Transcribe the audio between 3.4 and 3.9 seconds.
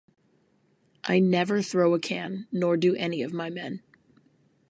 men.